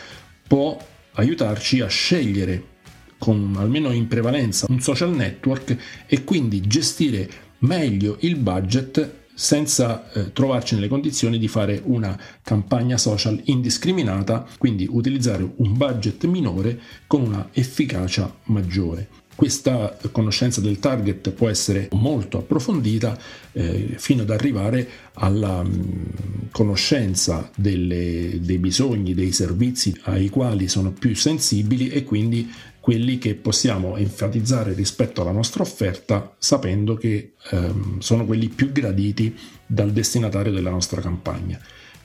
può 0.48 0.78
aiutarci 1.14 1.82
a 1.82 1.88
scegliere 1.88 2.78
con 3.18 3.56
almeno 3.58 3.92
in 3.92 4.08
prevalenza 4.08 4.66
un 4.70 4.80
social 4.80 5.14
network 5.14 5.78
e 6.08 6.24
quindi 6.24 6.62
gestire 6.62 7.30
meglio 7.60 8.18
il 8.22 8.38
budget 8.38 9.18
senza 9.40 10.12
eh, 10.12 10.34
trovarci 10.34 10.76
nelle 10.76 10.90
condizioni 10.90 11.38
di 11.38 11.48
fare 11.48 11.82
una 11.86 12.20
campagna 12.44 12.98
social 12.98 13.40
indiscriminata, 13.46 14.46
quindi 14.58 14.86
utilizzare 14.90 15.50
un 15.56 15.78
budget 15.78 16.26
minore 16.26 16.78
con 17.08 17.22
una 17.22 17.48
efficacia 17.54 18.34
maggiore. 18.46 19.19
Questa 19.40 19.98
conoscenza 20.12 20.60
del 20.60 20.80
target 20.80 21.32
può 21.32 21.48
essere 21.48 21.88
molto 21.94 22.40
approfondita 22.40 23.18
eh, 23.54 23.96
fino 23.96 24.24
ad 24.24 24.32
arrivare 24.32 24.86
alla 25.14 25.64
mh, 25.64 25.70
mm, 25.70 26.04
conoscenza 26.52 27.50
delle, 27.56 28.40
dei 28.42 28.58
bisogni, 28.58 29.14
dei 29.14 29.32
servizi 29.32 29.98
ai 30.04 30.28
quali 30.28 30.68
sono 30.68 30.92
più 30.92 31.16
sensibili 31.16 31.88
e 31.88 32.04
quindi 32.04 32.52
quelli 32.82 33.18
che 33.18 33.34
possiamo 33.36 33.96
enfatizzare 33.96 34.74
rispetto 34.74 35.22
alla 35.22 35.32
nostra 35.32 35.64
offerta 35.64 36.36
sapendo 36.38 36.96
che 36.96 37.36
ehm, 37.52 38.00
sono 38.00 38.26
quelli 38.26 38.50
più 38.50 38.74
graditi 38.74 39.34
dal 39.66 39.94
destinatario 39.94 40.52
della 40.52 40.70
nostra 40.70 41.00
campagna. 41.00 41.58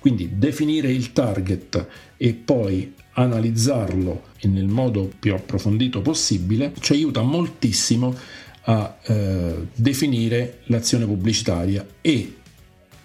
Quindi 0.05 0.33
definire 0.37 0.93
il 0.93 1.15
target 1.15 1.87
e 2.19 2.35
poi 2.35 2.93
analizzarlo 3.13 4.25
nel 4.43 4.67
modo 4.67 5.11
più 5.19 5.33
approfondito 5.33 6.03
possibile 6.03 6.75
ci 6.81 6.93
aiuta 6.93 7.23
moltissimo 7.23 8.15
a 8.65 8.99
eh, 9.03 9.67
definire 9.75 10.59
l'azione 10.65 11.07
pubblicitaria 11.07 11.87
e 12.03 12.35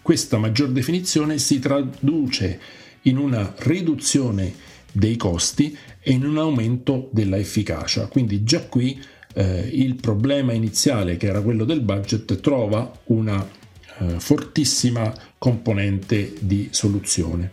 questa 0.02 0.38
maggior 0.40 0.72
definizione 0.72 1.38
si 1.38 1.60
traduce 1.60 2.60
in 3.04 3.16
una 3.16 3.54
riduzione 3.60 4.54
dei 4.92 5.16
costi 5.16 5.78
e 6.02 6.12
in 6.12 6.26
un 6.26 6.38
aumento 6.38 7.08
della 7.14 7.38
efficacia. 7.38 8.08
Quindi 8.08 8.44
già 8.44 8.66
qui 8.66 9.02
eh, 9.36 9.70
il 9.72 9.96
problema 9.96 10.52
iniziale 10.52 11.16
che 11.16 11.28
era 11.28 11.40
quello 11.40 11.64
del 11.64 11.80
budget 11.80 12.42
trova 12.42 12.92
una 13.06 13.56
eh, 14.00 14.20
fortissima 14.20 15.14
componente 15.38 16.34
di 16.40 16.70
soluzione. 16.72 17.50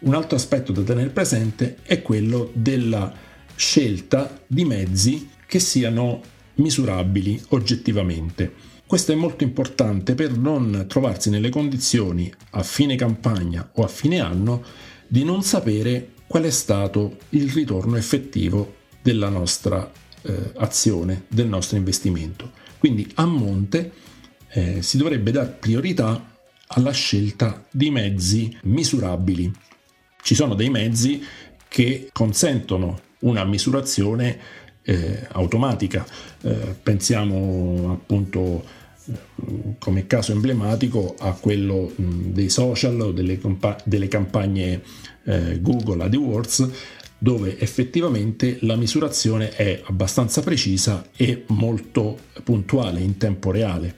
Un 0.00 0.14
altro 0.14 0.36
aspetto 0.36 0.72
da 0.72 0.82
tenere 0.82 1.10
presente 1.10 1.78
è 1.82 2.02
quello 2.02 2.50
della 2.52 3.12
scelta 3.56 4.42
di 4.46 4.64
mezzi 4.64 5.30
che 5.46 5.58
siano 5.58 6.20
misurabili 6.56 7.40
oggettivamente. 7.48 8.52
Questo 8.86 9.12
è 9.12 9.14
molto 9.14 9.44
importante 9.44 10.14
per 10.14 10.36
non 10.36 10.84
trovarsi 10.88 11.30
nelle 11.30 11.48
condizioni 11.48 12.32
a 12.50 12.62
fine 12.62 12.96
campagna 12.96 13.70
o 13.74 13.82
a 13.82 13.88
fine 13.88 14.20
anno 14.20 14.62
di 15.08 15.24
non 15.24 15.42
sapere 15.42 16.10
qual 16.26 16.44
è 16.44 16.50
stato 16.50 17.16
il 17.30 17.50
ritorno 17.50 17.96
effettivo 17.96 18.76
della 19.00 19.28
nostra 19.28 19.90
eh, 20.22 20.52
azione, 20.56 21.24
del 21.28 21.46
nostro 21.46 21.76
investimento. 21.76 22.50
Quindi 22.78 23.10
a 23.14 23.24
monte 23.24 23.90
eh, 24.54 24.82
si 24.82 24.96
dovrebbe 24.96 25.30
dare 25.30 25.56
priorità 25.58 26.32
alla 26.66 26.92
scelta 26.92 27.62
di 27.70 27.90
mezzi 27.90 28.56
misurabili 28.62 29.52
ci 30.24 30.34
sono 30.34 30.54
dei 30.54 30.70
mezzi 30.70 31.22
che 31.68 32.08
consentono 32.10 32.98
una 33.20 33.44
misurazione 33.44 34.38
eh, 34.82 35.26
automatica. 35.32 36.04
Eh, 36.40 36.74
pensiamo 36.82 37.92
appunto 37.92 38.64
eh, 39.04 39.12
come 39.78 40.06
caso 40.06 40.32
emblematico 40.32 41.14
a 41.18 41.32
quello 41.32 41.92
mh, 41.94 42.32
dei 42.32 42.48
social 42.48 42.98
o 43.02 43.12
delle, 43.12 43.38
compa- 43.38 43.76
delle 43.84 44.08
campagne 44.08 44.80
eh, 45.24 45.60
Google 45.60 46.04
AdWords 46.04 46.70
dove 47.18 47.58
effettivamente 47.58 48.56
la 48.62 48.76
misurazione 48.76 49.50
è 49.50 49.82
abbastanza 49.84 50.40
precisa 50.40 51.06
e 51.14 51.44
molto 51.48 52.18
puntuale 52.42 53.00
in 53.00 53.18
tempo 53.18 53.50
reale. 53.50 53.94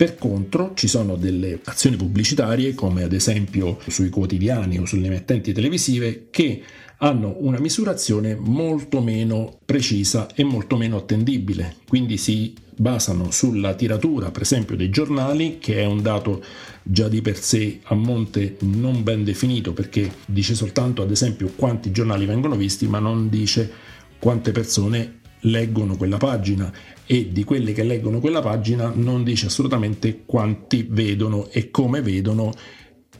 Per 0.00 0.16
contro 0.16 0.72
ci 0.76 0.88
sono 0.88 1.14
delle 1.14 1.60
azioni 1.64 1.96
pubblicitarie 1.96 2.74
come 2.74 3.02
ad 3.02 3.12
esempio 3.12 3.78
sui 3.86 4.08
quotidiani 4.08 4.78
o 4.78 4.86
sulle 4.86 5.08
emittenti 5.08 5.52
televisive 5.52 6.28
che 6.30 6.62
hanno 7.00 7.36
una 7.40 7.60
misurazione 7.60 8.34
molto 8.34 9.02
meno 9.02 9.58
precisa 9.62 10.26
e 10.34 10.42
molto 10.42 10.78
meno 10.78 10.96
attendibile, 10.96 11.76
quindi 11.86 12.16
si 12.16 12.54
basano 12.74 13.30
sulla 13.30 13.74
tiratura 13.74 14.30
per 14.30 14.40
esempio 14.40 14.74
dei 14.74 14.88
giornali 14.88 15.58
che 15.58 15.82
è 15.82 15.84
un 15.84 16.00
dato 16.00 16.42
già 16.82 17.06
di 17.08 17.20
per 17.20 17.36
sé 17.38 17.80
a 17.82 17.94
monte 17.94 18.56
non 18.60 19.02
ben 19.02 19.22
definito 19.22 19.74
perché 19.74 20.10
dice 20.24 20.54
soltanto 20.54 21.02
ad 21.02 21.10
esempio 21.10 21.52
quanti 21.54 21.90
giornali 21.90 22.24
vengono 22.24 22.56
visti 22.56 22.88
ma 22.88 23.00
non 23.00 23.28
dice 23.28 23.70
quante 24.18 24.50
persone 24.50 25.19
leggono 25.40 25.96
quella 25.96 26.16
pagina 26.16 26.72
e 27.06 27.30
di 27.32 27.44
quelli 27.44 27.72
che 27.72 27.82
leggono 27.82 28.20
quella 28.20 28.40
pagina 28.40 28.92
non 28.94 29.24
dice 29.24 29.46
assolutamente 29.46 30.22
quanti 30.24 30.86
vedono 30.88 31.48
e 31.50 31.70
come 31.70 32.02
vedono 32.02 32.52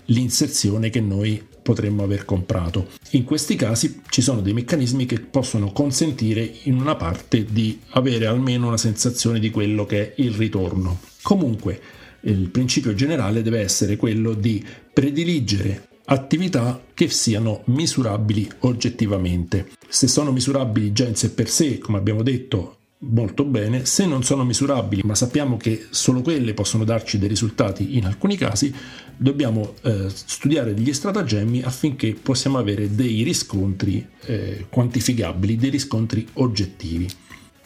l'inserzione 0.07 0.91
che 0.91 1.01
noi 1.01 1.43
potremmo 1.63 2.03
aver 2.03 2.25
comprato. 2.25 2.89
In 3.11 3.25
questi 3.25 3.55
casi 3.55 4.03
ci 4.09 4.23
sono 4.23 4.41
dei 4.41 4.53
meccanismi 4.53 5.07
che 5.07 5.21
possono 5.21 5.73
consentire 5.73 6.51
in 6.65 6.81
una 6.81 6.97
parte 6.97 7.45
di 7.45 7.79
avere 7.91 8.27
almeno 8.27 8.69
una 8.69 8.77
sensazione 8.77 9.39
di 9.39 9.51
quello 9.51 9.87
che 9.87 10.15
è 10.15 10.21
il 10.21 10.33
ritorno. 10.33 11.01
Comunque, 11.23 11.81
il 12.23 12.51
principio 12.51 12.95
generale 12.95 13.43
deve 13.43 13.61
essere 13.61 13.97
quello 13.97 14.35
di 14.35 14.65
prediligere 14.93 15.89
attività 16.13 16.81
che 16.93 17.09
siano 17.09 17.63
misurabili 17.67 18.49
oggettivamente. 18.61 19.71
Se 19.89 20.09
sono 20.09 20.33
misurabili 20.33 20.93
già 20.93 21.07
in 21.07 21.15
sé 21.15 21.31
per 21.31 21.49
sé, 21.49 21.79
come 21.79 21.99
abbiamo 21.99 22.23
detto, 22.23 22.77
molto 23.03 23.45
bene, 23.45 23.87
se 23.87 24.07
non 24.07 24.25
sono 24.25 24.45
misurabili, 24.45 25.03
ma 25.05 25.15
sappiamo 25.15 25.57
che 25.57 25.87
solo 25.91 26.21
quelle 26.21 26.53
possono 26.53 26.85
darci 26.85 27.19
dei 27.19 27.29
risultati 27.29 27.97
in 27.97 28.07
alcuni 28.07 28.37
casi, 28.37 28.75
dobbiamo 29.17 29.75
eh, 29.83 30.09
studiare 30.13 30.75
degli 30.75 30.93
stratagemmi 30.93 31.63
affinché 31.63 32.15
possiamo 32.21 32.59
avere 32.59 32.95
dei 32.95 33.23
riscontri 33.23 34.07
eh, 34.27 34.67
quantificabili, 34.69 35.57
dei 35.57 35.71
riscontri 35.71 36.27
oggettivi. 36.35 37.09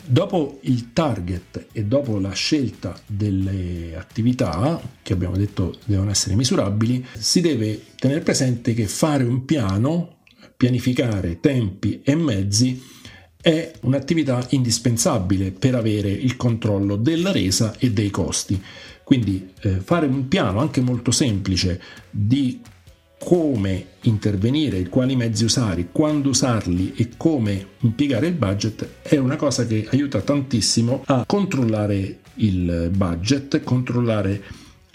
Dopo 0.07 0.59
il 0.63 0.93
target 0.93 1.69
e 1.73 1.85
dopo 1.85 2.19
la 2.19 2.33
scelta 2.33 2.95
delle 3.07 3.97
attività, 3.97 4.79
che 5.03 5.15
abbiamo 5.15 5.35
detto 5.35 5.79
devono 5.87 6.11
essere 6.11 6.35
misurabili, 6.35 7.05
si 7.17 7.41
deve 7.41 7.81
tenere 7.97 8.21
presente 8.21 8.75
che 8.75 8.87
fare 8.87 9.25
un 9.25 9.47
piano, 9.47 10.17
pianificare 10.57 11.41
tempi 11.41 12.03
e 12.05 12.15
mezzi, 12.17 12.83
è 13.41 13.73
un'attività 13.81 14.47
indispensabile 14.51 15.53
per 15.53 15.75
avere 15.75 16.11
il 16.11 16.37
controllo 16.37 16.97
della 16.97 17.33
resa 17.33 17.75
e 17.79 17.91
dei 17.91 18.11
costi. 18.11 18.63
Quindi 19.05 19.53
eh, 19.61 19.81
fare 19.81 20.07
un 20.07 20.29
piano 20.29 20.61
anche 20.61 20.83
molto 20.83 21.13
semplice 21.13 21.81
di 22.11 22.61
come 23.25 23.87
intervenire, 24.03 24.89
quali 24.89 25.17
mezzi 25.17 25.45
usare, 25.45 25.89
quando 25.91 26.29
usarli 26.29 26.93
e 26.95 27.11
come 27.17 27.69
impiegare 27.81 28.27
il 28.27 28.35
budget 28.35 28.87
è 29.03 29.17
una 29.17 29.37
cosa 29.37 29.67
che 29.67 29.87
aiuta 29.91 30.21
tantissimo 30.21 31.03
a 31.07 31.25
controllare 31.27 32.19
il 32.37 32.91
budget, 32.95 33.63
controllare 33.65 34.43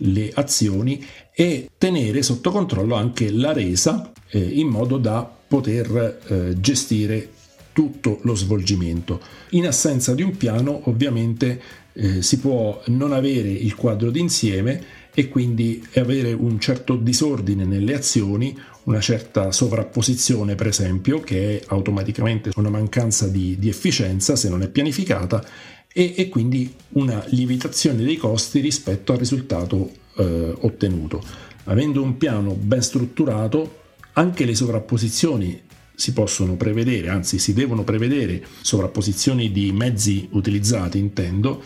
le 0.02 0.32
azioni 0.34 1.04
e 1.34 1.70
tenere 1.78 2.22
sotto 2.22 2.52
controllo 2.52 2.96
anche 2.96 3.32
la 3.32 3.52
resa 3.52 4.12
eh, 4.30 4.40
in 4.40 4.68
modo 4.68 4.98
da 4.98 5.30
poter 5.48 6.20
eh, 6.28 6.60
gestire 6.60 7.32
tutto 7.74 8.20
lo 8.24 8.36
svolgimento. 8.36 9.20
In 9.52 9.66
assenza 9.66 10.14
di 10.14 10.22
un 10.22 10.38
piano 10.38 10.82
ovviamente 10.86 11.62
eh, 11.94 12.22
si 12.22 12.40
può 12.40 12.82
non 12.88 13.12
avere 13.12 13.50
il 13.50 13.76
quadro 13.76 14.12
d'insieme 14.12 14.99
e 15.14 15.28
quindi 15.28 15.86
avere 15.96 16.34
un 16.34 16.60
certo 16.60 16.96
disordine 16.96 17.66
nelle 17.66 17.96
azioni, 17.96 18.58
una 18.84 19.00
certa 19.00 19.52
sovrapposizione 19.52 20.56
per 20.56 20.68
esempio 20.68 21.20
che 21.20 21.58
è 21.60 21.64
automaticamente 21.68 22.52
una 22.56 22.70
mancanza 22.70 23.28
di, 23.28 23.58
di 23.60 23.70
efficienza 23.70 24.36
se 24.36 24.50
non 24.50 24.62
è 24.62 24.70
pianificata 24.70 25.44
e, 25.92 26.14
e, 26.16 26.30
quindi 26.30 26.74
una 26.90 27.24
lievitazione 27.30 28.04
dei 28.04 28.18
costi 28.18 28.60
rispetto 28.60 29.12
al 29.12 29.18
risultato 29.18 29.92
eh, 30.18 30.54
ottenuto. 30.60 31.24
Avendo 31.66 32.02
un 32.02 32.18
piano 32.18 32.54
ben 32.54 32.82
strutturato 32.82 33.78
anche 34.14 34.46
le 34.46 34.56
sovrapposizioni 34.56 35.62
si 36.00 36.14
possono 36.14 36.56
prevedere, 36.56 37.10
anzi 37.10 37.40
si 37.40 37.54
devono 37.54 37.84
prevedere 37.84 38.42
sovrapposizioni 38.62 39.52
di 39.52 39.72
mezzi 39.74 40.30
utilizzati, 40.32 40.98
intendo, 40.98 41.62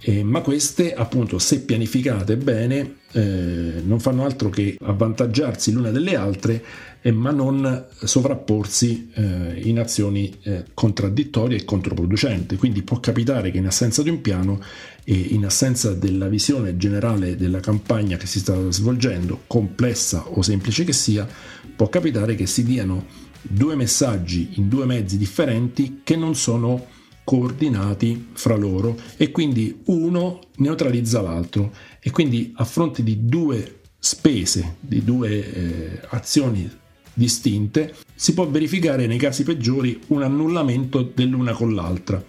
eh, 0.00 0.22
ma 0.22 0.40
queste 0.42 0.94
appunto 0.94 1.38
se 1.38 1.62
pianificate 1.62 2.36
bene 2.36 2.98
eh, 3.12 3.82
non 3.84 3.98
fanno 3.98 4.24
altro 4.24 4.48
che 4.48 4.76
avvantaggiarsi 4.80 5.72
l'una 5.72 5.90
delle 5.90 6.14
altre 6.14 6.64
eh, 7.00 7.10
ma 7.10 7.30
non 7.30 7.86
sovrapporsi 8.04 9.10
eh, 9.14 9.60
in 9.64 9.78
azioni 9.78 10.32
eh, 10.42 10.64
contraddittorie 10.74 11.58
e 11.58 11.64
controproducenti. 11.64 12.56
Quindi 12.56 12.82
può 12.82 13.00
capitare 13.00 13.50
che 13.50 13.58
in 13.58 13.66
assenza 13.66 14.02
di 14.02 14.10
un 14.10 14.20
piano 14.20 14.60
e 15.04 15.14
in 15.14 15.44
assenza 15.44 15.94
della 15.94 16.28
visione 16.28 16.76
generale 16.76 17.36
della 17.36 17.60
campagna 17.60 18.16
che 18.16 18.26
si 18.26 18.38
sta 18.40 18.70
svolgendo 18.70 19.42
complessa 19.46 20.28
o 20.28 20.42
semplice 20.42 20.84
che 20.84 20.92
sia 20.92 21.26
può 21.74 21.88
capitare 21.88 22.34
che 22.34 22.46
si 22.46 22.62
diano 22.62 23.06
due 23.40 23.74
messaggi 23.76 24.50
in 24.54 24.68
due 24.68 24.84
mezzi 24.84 25.16
differenti 25.16 26.00
che 26.02 26.16
non 26.16 26.34
sono 26.34 26.86
coordinati 27.28 28.28
fra 28.32 28.56
loro 28.56 28.98
e 29.18 29.30
quindi 29.30 29.82
uno 29.88 30.38
neutralizza 30.56 31.20
l'altro. 31.20 31.74
E 32.00 32.10
quindi 32.10 32.54
a 32.56 32.64
fronte 32.64 33.02
di 33.02 33.26
due 33.26 33.80
spese, 33.98 34.76
di 34.80 35.04
due 35.04 35.52
eh, 35.52 36.00
azioni 36.08 36.70
distinte, 37.12 37.94
si 38.14 38.32
può 38.32 38.48
verificare 38.48 39.06
nei 39.06 39.18
casi 39.18 39.42
peggiori 39.42 40.00
un 40.06 40.22
annullamento 40.22 41.02
dell'una 41.02 41.52
con 41.52 41.74
l'altra 41.74 42.24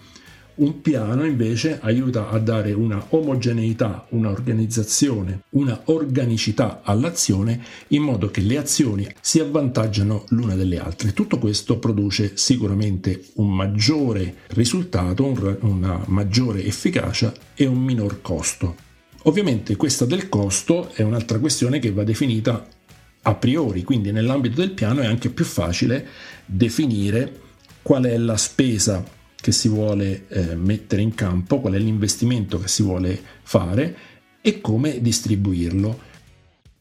un 0.60 0.80
piano 0.82 1.24
invece 1.24 1.78
aiuta 1.80 2.28
a 2.28 2.38
dare 2.38 2.72
una 2.72 3.04
omogeneità, 3.10 4.06
una 4.10 4.30
organizzazione, 4.30 5.42
una 5.50 5.80
organicità 5.86 6.82
all'azione 6.82 7.62
in 7.88 8.02
modo 8.02 8.30
che 8.30 8.42
le 8.42 8.58
azioni 8.58 9.06
si 9.20 9.40
avvantaggiano 9.40 10.24
l'una 10.28 10.54
delle 10.54 10.78
altre. 10.78 11.12
Tutto 11.12 11.38
questo 11.38 11.78
produce 11.78 12.32
sicuramente 12.36 13.24
un 13.34 13.54
maggiore 13.54 14.34
risultato, 14.48 15.34
una 15.60 16.02
maggiore 16.06 16.64
efficacia 16.64 17.32
e 17.54 17.64
un 17.66 17.82
minor 17.82 18.20
costo. 18.20 18.76
Ovviamente 19.24 19.76
questa 19.76 20.04
del 20.04 20.28
costo 20.28 20.90
è 20.92 21.02
un'altra 21.02 21.38
questione 21.38 21.78
che 21.78 21.90
va 21.90 22.04
definita 22.04 22.66
a 23.22 23.34
priori, 23.34 23.82
quindi 23.82 24.12
nell'ambito 24.12 24.60
del 24.60 24.72
piano 24.72 25.00
è 25.00 25.06
anche 25.06 25.30
più 25.30 25.44
facile 25.44 26.06
definire 26.44 27.48
qual 27.82 28.04
è 28.04 28.16
la 28.18 28.36
spesa 28.36 29.18
che 29.40 29.52
si 29.52 29.68
vuole 29.68 30.26
eh, 30.28 30.54
mettere 30.54 31.02
in 31.02 31.14
campo, 31.14 31.60
qual 31.60 31.74
è 31.74 31.78
l'investimento 31.78 32.58
che 32.58 32.68
si 32.68 32.82
vuole 32.82 33.20
fare 33.42 33.96
e 34.40 34.60
come 34.60 35.00
distribuirlo. 35.00 36.08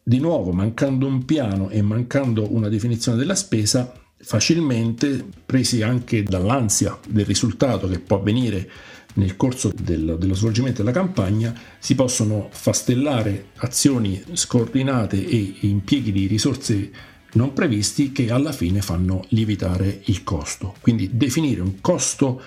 Di 0.04 0.20
nuovo, 0.20 0.52
mancando 0.52 1.06
un 1.06 1.26
piano 1.26 1.70
e 1.70 1.82
mancando 1.82 2.54
una 2.54 2.68
definizione 2.68 3.18
della 3.18 3.36
spesa, 3.36 3.94
facilmente, 4.18 5.26
presi 5.46 5.82
anche 5.82 6.24
dall'ansia 6.24 6.98
del 7.08 7.26
risultato 7.26 7.88
che 7.88 8.00
può 8.00 8.18
avvenire 8.18 8.70
nel 9.16 9.36
corso 9.36 9.72
del, 9.76 10.18
dello 10.20 10.36
svolgimento 10.36 10.84
della 10.84 10.94
campagna, 10.94 11.54
si 11.80 11.96
possono 11.96 12.48
fastellare 12.52 13.50
azioni 13.58 14.22
scordinate 14.34 15.26
e 15.26 15.56
impieghi 15.62 16.12
di 16.12 16.28
risorse 16.28 16.92
non 17.34 17.54
previsti 17.54 18.12
che 18.12 18.32
alla 18.32 18.52
fine 18.52 18.82
fanno 18.82 19.26
lievitare 19.30 20.02
il 20.06 20.24
costo. 20.24 20.76
Quindi 20.82 21.10
definire 21.14 21.62
un 21.62 21.80
costo 21.82 22.42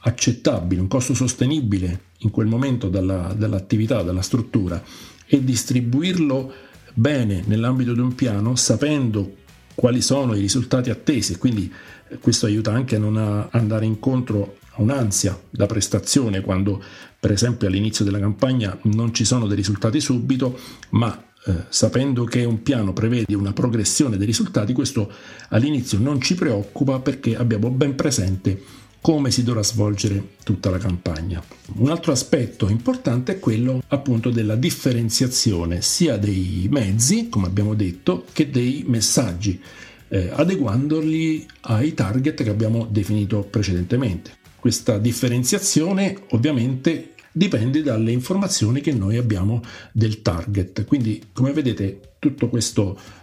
accettabile, 0.00 0.80
un 0.80 0.88
costo 0.88 1.14
sostenibile 1.14 2.00
in 2.18 2.30
quel 2.30 2.46
momento 2.46 2.88
dalla, 2.88 3.34
dall'attività, 3.36 4.02
dalla 4.02 4.22
struttura 4.22 4.82
e 5.26 5.42
distribuirlo 5.42 6.52
bene 6.94 7.42
nell'ambito 7.46 7.92
di 7.92 8.00
un 8.00 8.14
piano 8.14 8.56
sapendo 8.56 9.44
quali 9.74 10.00
sono 10.00 10.34
i 10.34 10.40
risultati 10.40 10.88
attesi 10.88 11.34
e 11.34 11.38
quindi 11.38 11.70
eh, 12.08 12.18
questo 12.18 12.46
aiuta 12.46 12.72
anche 12.72 12.96
a 12.96 12.98
non 12.98 13.48
andare 13.50 13.84
incontro 13.84 14.56
a 14.70 14.82
un'ansia 14.82 15.38
da 15.50 15.66
prestazione 15.66 16.40
quando 16.40 16.82
per 17.20 17.32
esempio 17.32 17.68
all'inizio 17.68 18.04
della 18.04 18.18
campagna 18.18 18.78
non 18.82 19.12
ci 19.12 19.26
sono 19.26 19.46
dei 19.46 19.56
risultati 19.56 20.00
subito 20.00 20.58
ma 20.90 21.25
eh, 21.46 21.64
sapendo 21.68 22.24
che 22.24 22.44
un 22.44 22.62
piano 22.62 22.92
prevede 22.92 23.34
una 23.34 23.52
progressione 23.52 24.16
dei 24.16 24.26
risultati, 24.26 24.72
questo 24.72 25.10
all'inizio 25.50 25.98
non 25.98 26.20
ci 26.20 26.34
preoccupa 26.34 26.98
perché 26.98 27.36
abbiamo 27.36 27.70
ben 27.70 27.94
presente 27.94 28.60
come 29.00 29.30
si 29.30 29.44
dovrà 29.44 29.62
svolgere 29.62 30.30
tutta 30.42 30.68
la 30.70 30.78
campagna. 30.78 31.40
Un 31.76 31.90
altro 31.90 32.10
aspetto 32.10 32.68
importante 32.68 33.34
è 33.34 33.38
quello 33.38 33.80
appunto 33.86 34.30
della 34.30 34.56
differenziazione 34.56 35.80
sia 35.80 36.16
dei 36.16 36.66
mezzi, 36.68 37.28
come 37.28 37.46
abbiamo 37.46 37.74
detto, 37.74 38.24
che 38.32 38.50
dei 38.50 38.82
messaggi. 38.86 39.60
eh, 40.08 40.30
adeguandoli 40.32 41.46
ai 41.62 41.94
target 41.94 42.42
che 42.42 42.50
abbiamo 42.50 42.86
definito 42.90 43.42
precedentemente. 43.42 44.32
Questa 44.58 44.98
differenziazione 44.98 46.16
ovviamente 46.30 47.14
dipende 47.36 47.82
dalle 47.82 48.12
informazioni 48.12 48.80
che 48.80 48.92
noi 48.92 49.18
abbiamo 49.18 49.60
del 49.92 50.22
target. 50.22 50.86
Quindi, 50.86 51.22
come 51.34 51.52
vedete, 51.52 52.14
tutta 52.18 52.48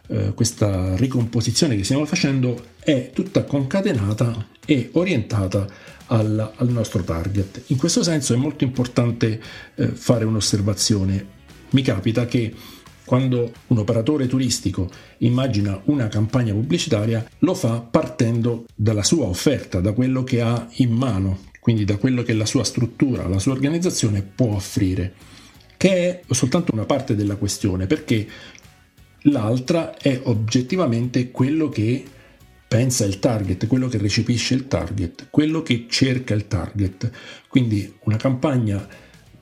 eh, 0.08 0.34
questa 0.36 0.96
ricomposizione 0.96 1.76
che 1.76 1.84
stiamo 1.84 2.06
facendo 2.06 2.64
è 2.78 3.10
tutta 3.12 3.44
concatenata 3.44 4.50
e 4.64 4.92
orientata 4.94 5.66
al, 6.08 6.54
al 6.56 6.70
nostro 6.70 7.04
target. 7.04 7.64
In 7.68 7.78
questo 7.78 8.04
senso 8.04 8.36
è 8.36 8.38
molto 8.38 8.64
importante 8.64 9.42
eh, 9.74 9.88
fare 9.88 10.26
un'osservazione. 10.26 11.26
Mi 11.72 11.82
capita 11.82 12.28
che 12.28 12.54
quando 13.06 13.52
un 13.68 13.80
operatore 13.80 14.28
turistico 14.28 14.92
immagina 15.20 15.82
una 15.86 16.08
campagna 16.08 16.54
pubblicitaria, 16.54 17.26
lo 17.40 17.56
fa 17.56 17.80
partendo 17.80 18.66
dalla 18.76 19.04
sua 19.04 19.26
offerta, 19.26 19.80
da 19.80 19.92
quello 19.92 20.24
che 20.24 20.40
ha 20.40 20.68
in 20.76 20.92
mano, 20.92 21.52
quindi 21.64 21.86
da 21.86 21.96
quello 21.96 22.24
che 22.24 22.34
la 22.34 22.46
sua 22.46 22.66
struttura, 22.66 23.26
la 23.26 23.40
sua 23.40 23.54
organizzazione 23.54 24.22
può 24.22 24.56
offrire, 24.56 25.14
che 25.78 25.90
è 26.10 26.22
soltanto 26.34 26.74
una 26.74 26.84
parte 26.84 27.16
della 27.16 27.38
questione, 27.38 27.88
perché 27.88 28.28
l'altra 29.22 29.96
è 29.96 30.20
oggettivamente 30.26 31.32
quello 31.32 31.70
che 31.70 32.04
pensa 32.68 33.06
il 33.06 33.20
target, 33.20 33.68
quello 33.68 33.88
che 33.88 33.98
recepisce 33.98 34.56
il 34.56 34.68
target, 34.68 35.28
quello 35.30 35.62
che 35.62 35.86
cerca 35.88 36.34
il 36.34 36.50
target. 36.50 37.10
Quindi 37.48 37.96
una 38.04 38.18
campagna 38.18 38.86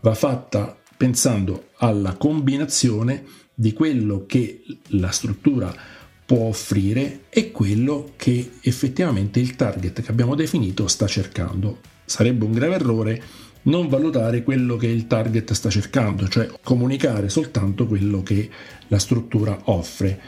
va 0.01 0.13
fatta 0.13 0.77
pensando 0.95 1.69
alla 1.77 2.13
combinazione 2.17 3.23
di 3.51 3.73
quello 3.73 4.27
che 4.27 4.62
la 4.89 5.10
struttura 5.10 5.75
può 6.23 6.49
offrire 6.49 7.21
e 7.29 7.49
quello 7.49 8.13
che 8.15 8.51
effettivamente 8.62 9.39
il 9.39 9.55
target 9.55 10.03
che 10.03 10.12
abbiamo 10.12 10.36
definito 10.36 10.88
sta 10.88 11.07
cercando. 11.07 11.79
Sarebbe 12.12 12.43
un 12.43 12.52
grave 12.52 12.76
errore 12.76 13.24
non 13.63 13.88
valutare 13.88 14.43
quello 14.43 14.76
che 14.76 14.88
il 14.88 15.08
target 15.08 15.54
sta 15.54 15.69
cercando, 15.69 16.28
cioè 16.28 16.50
comunicare 16.62 17.30
soltanto 17.30 17.88
quello 17.88 18.21
che 18.21 18.50
la 18.89 19.00
struttura 19.00 19.58
offre, 19.65 20.19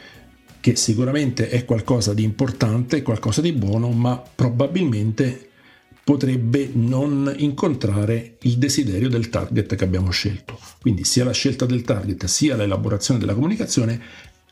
che 0.60 0.76
sicuramente 0.76 1.50
è 1.50 1.66
qualcosa 1.66 2.14
di 2.14 2.22
importante, 2.22 3.02
qualcosa 3.02 3.42
di 3.42 3.52
buono, 3.52 3.90
ma 3.90 4.22
probabilmente 4.34 5.50
potrebbe 6.02 6.70
non 6.72 7.34
incontrare 7.36 8.36
il 8.40 8.56
desiderio 8.56 9.10
del 9.10 9.28
target 9.28 9.74
che 9.74 9.84
abbiamo 9.84 10.10
scelto. 10.10 10.58
Quindi 10.80 11.04
sia 11.04 11.24
la 11.24 11.32
scelta 11.32 11.66
del 11.66 11.82
target 11.82 12.24
sia 12.24 12.56
l'elaborazione 12.56 13.20
della 13.20 13.34
comunicazione 13.34 14.00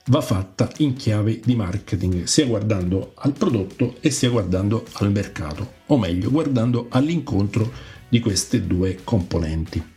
va 0.07 0.21
fatta 0.21 0.71
in 0.79 0.95
chiave 0.95 1.41
di 1.45 1.55
marketing, 1.55 2.25
sia 2.25 2.47
guardando 2.47 3.13
al 3.17 3.33
prodotto 3.33 3.97
e 4.01 4.11
sia 4.11 4.31
guardando 4.31 4.85
al 4.95 5.11
mercato, 5.11 5.73
o 5.87 5.99
meglio, 5.99 6.31
guardando 6.31 6.87
all'incontro 6.91 7.71
di 8.09 8.21
queste 8.21 8.67
due 8.67 8.99
componenti. 9.05 9.92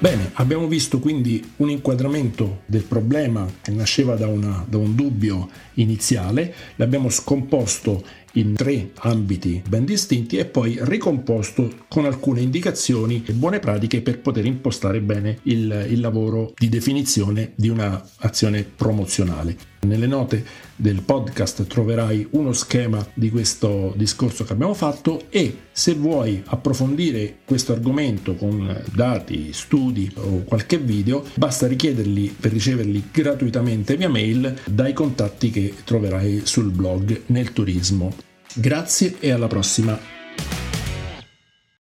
Bene, 0.00 0.30
abbiamo 0.36 0.66
visto 0.66 0.98
quindi 0.98 1.52
un 1.56 1.68
inquadramento 1.68 2.62
del 2.64 2.84
problema 2.84 3.46
che 3.60 3.70
nasceva 3.70 4.14
da, 4.14 4.28
una, 4.28 4.64
da, 4.66 4.78
un 4.78 4.94
dubbio 4.94 5.46
iniziale, 5.74 6.54
l'abbiamo 6.76 7.10
scomposto 7.10 8.02
in 8.32 8.54
tre 8.54 8.92
ambiti 9.00 9.62
ben 9.68 9.84
distinti 9.84 10.38
e 10.38 10.46
poi 10.46 10.78
ricomposto 10.80 11.84
con 11.86 12.06
alcune 12.06 12.40
indicazioni 12.40 13.22
e 13.26 13.34
buone 13.34 13.58
pratiche 13.58 14.00
per 14.00 14.20
poter 14.20 14.46
impostare 14.46 15.02
bene 15.02 15.40
il, 15.42 15.88
il 15.90 16.00
lavoro 16.00 16.54
di 16.56 16.70
definizione 16.70 17.52
di 17.54 17.68
un'azione 17.68 18.62
promozionale. 18.62 19.54
Nelle 19.82 20.06
note 20.06 20.44
del 20.76 21.00
podcast 21.00 21.66
troverai 21.66 22.28
uno 22.32 22.52
schema 22.52 23.04
di 23.14 23.30
questo 23.30 23.94
discorso 23.96 24.44
che 24.44 24.52
abbiamo 24.52 24.74
fatto 24.74 25.24
e 25.30 25.68
se 25.72 25.94
vuoi 25.94 26.42
approfondire 26.44 27.38
questo 27.46 27.72
argomento 27.72 28.34
con 28.34 28.82
dati, 28.92 29.52
studi 29.54 30.10
o 30.16 30.42
qualche 30.44 30.76
video, 30.76 31.24
basta 31.34 31.66
richiederli 31.66 32.36
per 32.38 32.52
riceverli 32.52 33.08
gratuitamente 33.10 33.96
via 33.96 34.10
mail 34.10 34.54
dai 34.66 34.92
contatti 34.92 35.50
che 35.50 35.74
troverai 35.84 36.42
sul 36.44 36.70
blog 36.70 37.22
nel 37.26 37.52
turismo. 37.54 38.14
Grazie 38.52 39.16
e 39.18 39.30
alla 39.30 39.46
prossima. 39.46 39.98